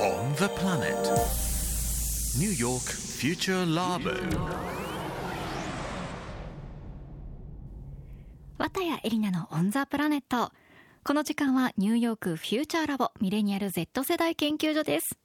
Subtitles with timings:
[0.00, 0.94] On the planet.
[2.38, 4.14] New York Future Labo.
[8.58, 10.52] 綿谷エリナのオンザプラネット
[11.04, 15.18] この時間はニューヨークフューチャーラボミレニアル Z 世代研究所です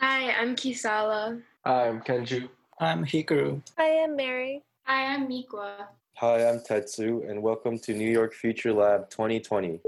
[0.00, 1.40] Hi, I'm Kisala.
[1.64, 2.48] I'm Kenju.
[2.80, 3.60] I'm Hikaru.
[3.76, 4.62] I am Mary.
[4.84, 5.86] Hi, I'm Mikwa.
[6.14, 9.80] Hi, I'm Tetsu, and welcome to New York Future Lab 2020.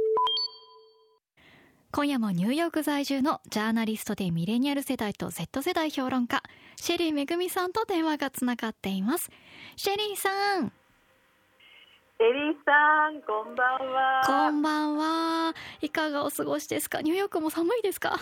[1.95, 6.43] 今夜もニューヨーク在住のジャーナリストでミレニアル世代と Z 世代評論家
[6.77, 9.31] シェリーめぐみさんと電話がつながっています。
[9.77, 10.73] シェリーさん。
[12.19, 14.23] エリーさん、こんばんは。
[14.25, 15.55] こんばんは。
[15.83, 17.03] いかがお過ごしですか？
[17.03, 18.19] ニューヨークも寒いですか？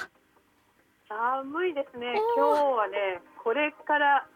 [1.09, 2.07] 寒いですね。
[2.37, 4.27] 今日はね、これから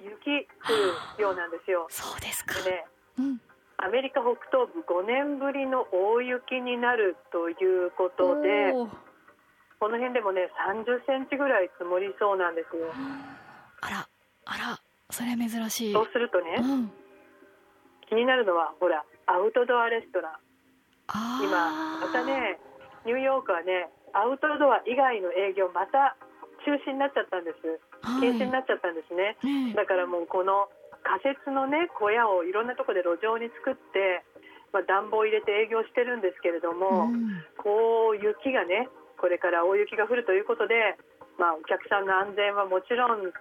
[0.00, 0.74] 雪降
[1.16, 1.86] るようなんですよ。
[1.90, 2.60] そうですか。
[2.64, 2.84] でね、
[3.20, 3.40] うん
[3.82, 8.72] アメリカ北東部5年ぶりの大雪になるということで、
[9.80, 12.92] この辺でもね、30センチぐらい積もりそうなんですよ。
[13.80, 14.08] あら
[14.44, 16.92] あらそれは珍しいそうするとね、うん
[18.10, 20.34] 気になるのは、ほら、アウトドアレストラン。
[21.46, 22.58] 今、またね、
[23.06, 26.16] ニューヨークはね、アウトドア以外の営業、また
[26.66, 27.80] 中止になっちゃったんです。
[28.02, 29.36] はい禁止になっちゃったんですね。
[29.76, 30.68] だからもうこの
[31.02, 34.24] 仮設のね小屋をいろんなところで路上に作って、
[34.72, 37.42] まあ、暖房を入れて営業してるんですけれども、うん。
[37.56, 38.88] こう雪がね
[39.20, 40.96] これから大雪が降るということで、
[41.38, 43.32] まあ、お客さんの安全はもちろん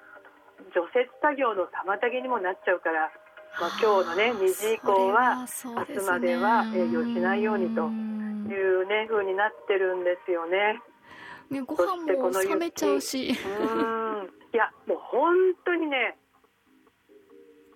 [0.75, 3.11] 除雪作業の妨げにもなっちゃうから、
[3.59, 8.47] まあ、今日のね2時以降は明日までは営業しないようにとうん。
[8.49, 10.81] いうね風になってるんですよね。
[11.49, 13.29] ねご飯も冷めちゃうし。
[13.29, 14.29] うーん。
[14.53, 16.17] いやもう本当にね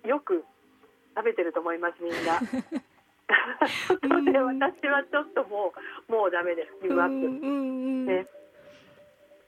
[0.04, 0.44] よく
[1.16, 2.40] 食べてると思いますみんな。
[3.88, 5.72] 本当で私はちょっとも
[6.08, 7.28] うもうダメですギブアップ。
[8.12, 8.26] ね。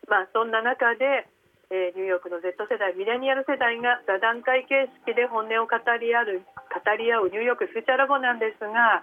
[0.09, 1.29] まあそんな中で、
[1.71, 9.03] えーニューヨークの Z 世代ミレニアル世代が座談会形式で本音を語り合う語り合うニューヨークフューチャーラボなんですが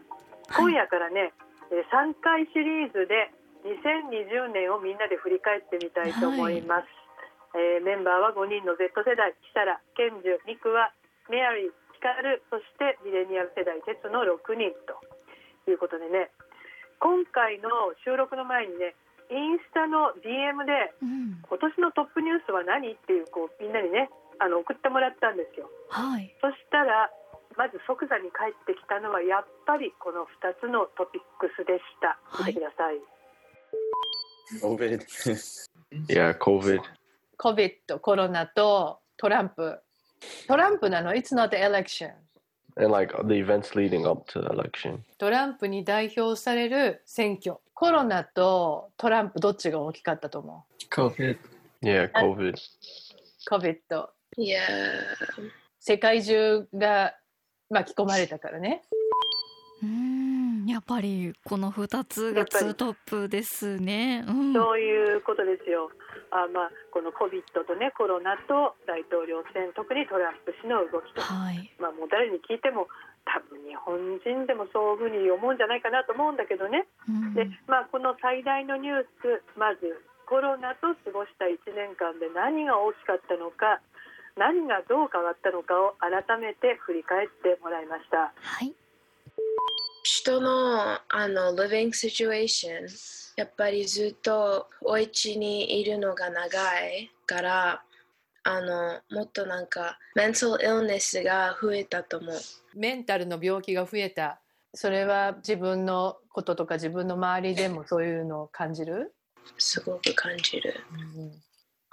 [0.56, 1.34] 今夜からね、
[1.70, 3.30] えー3回シリーズで
[3.68, 6.88] 2020年をみんなで振り返ってみたいと思います、
[7.56, 10.92] えーメンバーは5人の Z 世代キサラ、ケンジュ、ニクは
[11.30, 15.00] メアリー、ヒカルそしてミレニアル世代テツの6人と。
[15.72, 16.32] いうことでね
[17.00, 17.70] 今回の
[18.04, 18.96] 収録の前にね
[19.32, 21.40] インスタの DM でうん。
[21.48, 25.70] 今年のトップニュースは何っていうこうみんなにねあの送ってもらったんですよ。
[25.90, 26.36] はい。
[26.42, 27.10] そしたら
[27.56, 32.20] まず即座に帰ってきたのはやっぱりこの2つのトピックスでした。
[32.26, 32.54] はい。
[32.54, 33.00] 見てください、
[34.60, 35.00] COVID.
[36.12, 36.82] yeah, COVID.
[37.38, 39.80] COVID コロナとトランプ
[40.48, 42.12] トランプなの？It's not the election.
[42.76, 45.00] And like the events leading up to the election.
[45.18, 47.58] トランプに代表される選挙。
[47.74, 51.38] コロナとトランプどっちが大きかったと思 COVID.
[51.82, 52.54] Yeah, COVID.
[52.54, 52.56] う
[53.50, 54.08] COVID
[54.38, 54.64] Yeah.
[55.80, 57.14] 世界中が
[57.70, 58.84] 巻き込まれたからね。
[59.84, 64.24] うんやっぱりこの2つがツートップですね。
[64.28, 64.54] うん。
[64.54, 65.90] そういうことですよ
[66.34, 71.70] あ、まあ、この COVID とねコロナと大統領選特にトランプ氏の動きと、はい。
[71.78, 72.90] まあ、もう誰に聞いても
[73.24, 76.90] 多分日本人でもそういうふうに思うんじゃないかなと思うんだけどね。
[77.08, 77.34] うん。
[77.38, 83.80] で、まあ、この最大のニュースまずコロナと過ごした1年間で何が大きかったのか
[84.36, 88.34] 何がどう変わったのかを改めて振り返ってもらいました。
[88.34, 88.74] はい。
[90.04, 92.90] 人のあの living situation
[93.36, 97.84] やっぱりずっとお家にいるのが長いから
[98.44, 102.36] あのもっとなんか mental illness が増えたと思う
[102.76, 104.40] メンタルの病気が増えた
[104.74, 109.14] それは自分のこととか自分の周りでもそういうのを感じる、
[109.60, 110.74] すごく感じる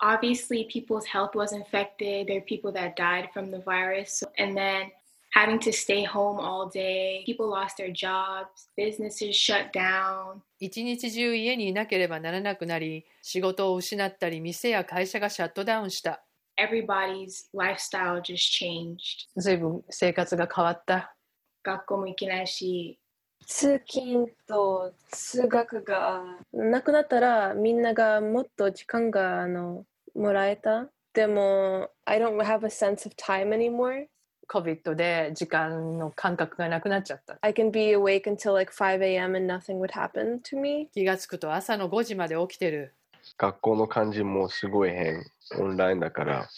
[0.00, 2.26] obviously people's health was infected.
[2.26, 4.24] There are people that died from the virus.
[4.38, 4.90] And then
[5.34, 10.42] having to stay home all day, people lost their jobs, businesses shut down.
[10.58, 16.22] 一日中家にいなければならなくなり仕事を失ったり店や会社がシャットダウンした
[16.58, 19.28] Everybody's lifestyle just changed.
[19.36, 21.14] 随分生活が変わった
[21.62, 22.98] 学校も行けないし、
[23.46, 26.22] 通勤と通学が
[26.52, 29.84] なくなったらみんながもっと時間があの
[30.14, 30.88] もらえた。
[31.12, 34.06] でも、I don't have a sense of time anymore.
[34.50, 39.36] COVID で時間の感覚がなくなっちゃった I can be awake until like 5 a.m.
[39.36, 40.88] and nothing would happen to me.
[40.92, 42.94] 気がつくと朝の5時まで起きてる
[43.38, 45.24] 学校の感じもすごい変。
[45.58, 46.48] オンラインだから、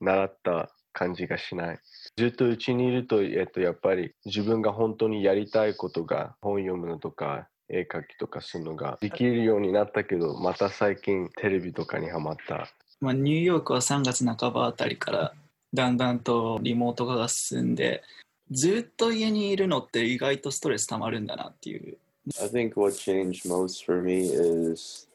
[0.00, 1.78] 習った感じがしない。
[2.16, 12.68] ずっとうちにいると、えっと、やっぱり自分が本当にやりたいことが本読むのとか絵描きとかするのができるようになったけど、また最近テレビとかにハマった。
[13.00, 15.34] まあ、ニューヨークは3月半ばあたりから
[15.74, 18.02] だんだんとリモート化が進んで
[18.50, 21.96] ずっと家にいるのって意外とストレスたまるんだなっていう
[22.40, 25.08] I think what changed most for me is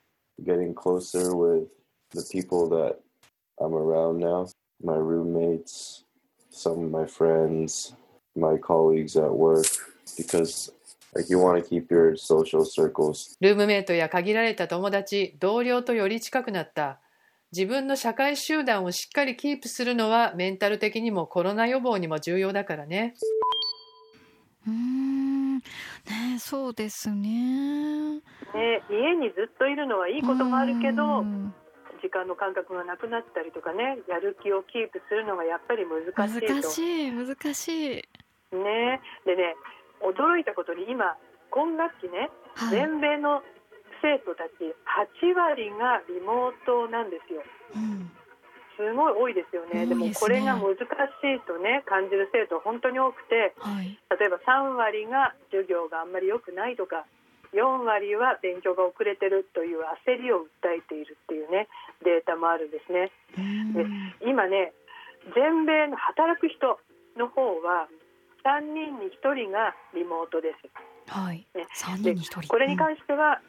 [0.43, 1.67] getting closer with
[2.13, 2.97] the people that
[3.59, 4.47] I'm around now
[4.83, 6.03] my roommates,
[6.49, 7.93] some of my friends,
[8.35, 9.65] my colleagues at work,
[10.17, 10.71] because
[11.15, 16.99] like you want to keep your social circles ルームメイトや限られた友達、同僚とより近くなった。
[17.55, 23.13] 自分の社会集団をしっかりキープするのはメンタル的にもコロナ予防にも重要だからね。
[24.67, 25.55] うーん。
[25.57, 25.63] ね
[26.35, 28.15] えそうですね。
[28.53, 31.53] ね、家にずっといるのはいいこともあるけどうん。
[32.01, 36.53] 時間の感覚がなくなったりとかねやる気をキープするのがやっぱり難しいと。
[36.53, 36.77] 難し
[37.07, 38.55] い難しい。
[38.55, 39.55] ね、でね
[40.03, 41.15] 驚いたことに今
[41.49, 42.69] 今学期ねはい。
[42.71, 43.41] 全米の
[44.01, 44.75] 生徒たち
[45.21, 47.43] 8割がリモートなんですよ。
[47.75, 48.11] うん
[48.77, 49.89] すごい多いですよね。
[49.89, 57.05] でも多いですねこれが難しいとね感じる生徒本当に多くてはい例えば3割が授業があんまり良くないとか
[57.53, 61.67] 4割は勉強が遅れてるという焦りを訴えているっていうね
[62.05, 63.11] データもあるんですね。
[63.37, 63.85] うんで
[64.21, 64.73] 今ね
[65.33, 66.79] 全米の働く人
[67.17, 67.89] の方は
[68.45, 70.69] 3人に1人がリモートです。
[71.09, 73.41] はいね3で人に1人これに関しては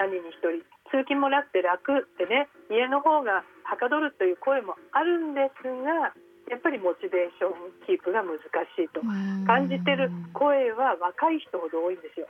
[0.00, 6.16] 3人に1人通勤も楽で楽ってね家の方がはかどるという声もあるんですが
[6.48, 12.26] やっぱりモチベーションキープが難しいとうん感じてる声は若い人ほど多いんですよ。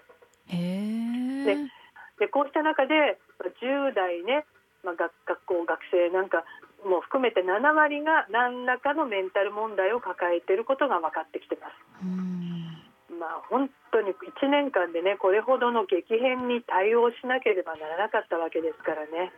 [0.50, 1.56] で
[2.20, 4.44] でこうした中で10代ね、
[4.84, 6.44] まあ、学学校学生なんか
[6.84, 12.04] も含めて7割が何らかのメンタル問題を抱えていることが分かってきてます。
[12.04, 19.32] うんまあ、本当に1年間でねこれほどの激変に対応しなければならなかったわけですからね。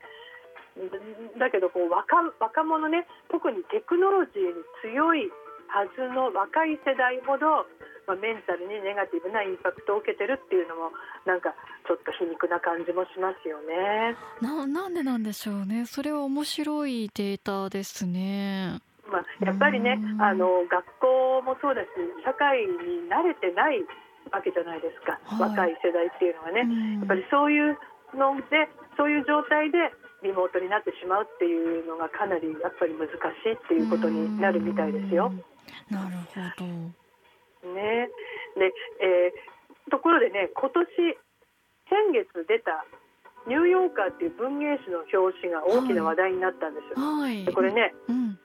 [1.38, 5.28] だだけどこう若若者ね特にテクノロジーに強い
[5.68, 7.64] はずの若い世代ほど、
[8.06, 10.92] まあ、メンタルにネガティブなインパクトを受けてるっていうのも
[11.24, 11.52] なんか
[11.88, 14.16] ちょっと皮肉な感じもしますよね。
[14.40, 18.80] ななんでなんでしょうねそれは面白いデータですね
[19.12, 21.88] まあ、やっぱりねうんあの学校もそうだし
[22.24, 23.84] 社会に慣れてない
[24.30, 25.50] わけじゃないですか、はい。
[25.50, 26.60] 若い世代っていうのはね。
[26.62, 26.98] うん。
[27.00, 27.78] やっぱりそういう
[28.14, 29.90] のでそういう状態で
[30.22, 33.14] リモートになってしまうっていうのがかなりやっぱり難し
[33.48, 35.32] いっていうことになるみたいですよ。
[35.90, 37.72] なるほど。
[37.74, 38.10] ね、
[38.58, 39.52] で、えー
[39.90, 40.86] ところでね今年
[41.90, 42.84] 先月出た
[43.48, 47.06] 「ニューヨーカー」っていう文芸誌の表紙が大きな話題になったんですよ。
[47.06, 47.44] はい。
[47.44, 48.38] でこれねうん。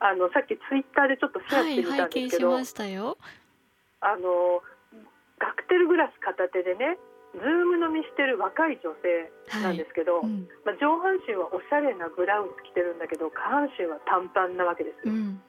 [0.00, 3.18] あのさっきツイッターでちょっとシェアはいしてみたんですけど、しましたよ。
[4.00, 4.62] あの
[5.38, 6.98] カクテルグラス片手でね
[7.34, 9.30] ズーム飲みしてる若い女性
[9.60, 10.48] なんですけど、うん。
[10.64, 15.12] まあ、上半身はおしゃれなブラウス着てるんだけど下半身は短パンなわけですよ。
[15.12, 15.40] うん。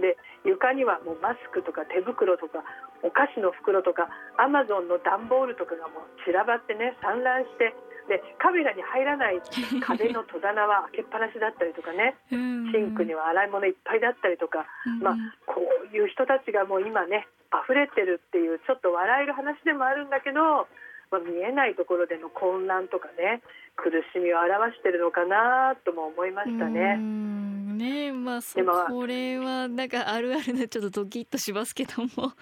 [0.00, 2.64] で床にはもうマスクとか手袋とか
[3.00, 7.72] お菓子の袋とかアマゾンの段ボールとかがもう散らばってね散乱して
[8.08, 9.40] でカメラに入らない
[9.80, 12.36] 壁の戸棚は開けっぱなしだったりとかねシ
[12.76, 14.66] シンクには洗い物いっぱいだったりとか、
[15.00, 15.16] まあ、
[15.46, 20.68] こういう人たちがもう今ね溢れてるっていうちょっと笑える話でもあるんだけど、
[21.10, 23.42] まあ、見えないところでの混乱とかね
[23.76, 26.96] 苦しみを表してるのかなとも思いましたうね。
[26.96, 27.78] ん。
[27.78, 32.32] ねまあそこれはなんかあるあるでちょっとドキッとしますけども。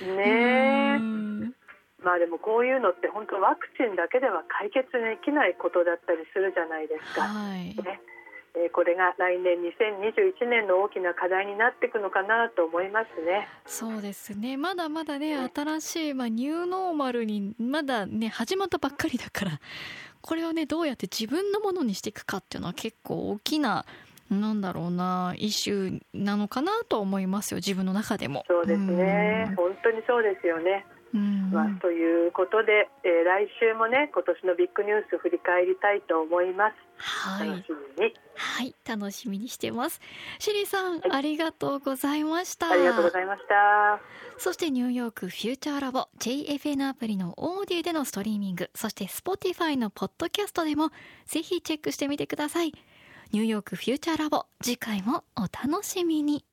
[0.00, 0.98] ね
[2.02, 7.22] まあでもこういうのって本当ワクチンだけでは解決できないことだったりするじゃないですか。
[7.22, 7.74] はい。
[7.82, 8.00] ね
[8.56, 13.48] えーこれが来年2021年の大きな課題になっていくのかなと思いますね。
[13.66, 19.60] そうですねまだまだね新しい、まあ、ニューノーマルにまだね始まったばっかりだから
[20.22, 23.84] これをねどうやって自分のものにしていくかっていうのは結構大きな
[24.30, 29.52] なんだろうなイシューなのかなと思いますよ自分の中でもそうですね。
[29.56, 30.86] 本当にそうですよね。
[31.14, 36.85] うんまあ、ということで、えー来週もね今年のビッグニュース振り返りたいと思います。
[36.96, 37.48] はい。
[37.48, 38.14] 楽しみに。
[38.38, 40.00] はい楽しみにしてます。
[40.38, 42.70] シリさん、ありがとうございました。
[42.70, 44.00] ありがとうございました。
[44.38, 50.90] そしてニューヨークフューチャーラボ JFN アプリのオーディでのストリーミングそして Spotify のポッドキャストでも
[51.26, 52.72] ぜひチェックしてみてください。
[53.32, 56.44] ニューヨークフューチャーラボ次回もお楽しみに